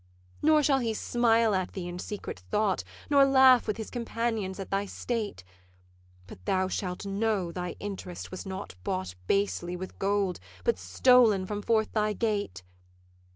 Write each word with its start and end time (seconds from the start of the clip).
Nor 0.41 0.63
shall 0.63 0.79
he 0.79 0.95
smile 0.95 1.53
at 1.53 1.73
thee 1.73 1.87
in 1.87 1.99
secret 1.99 2.39
thought, 2.49 2.83
Nor 3.11 3.23
laugh 3.23 3.67
with 3.67 3.77
his 3.77 3.91
companions 3.91 4.59
at 4.59 4.71
thy 4.71 4.87
state; 4.87 5.43
But 6.25 6.43
thou 6.45 6.67
shalt 6.69 7.05
know 7.05 7.51
thy 7.51 7.75
interest 7.79 8.31
was 8.31 8.43
not 8.43 8.73
bought 8.83 9.13
Basely 9.27 9.75
with 9.75 9.99
gold, 9.99 10.39
but 10.63 10.79
stol'n 10.79 11.45
from 11.45 11.61
forth 11.61 11.91
thy 11.93 12.13
gate. 12.13 12.63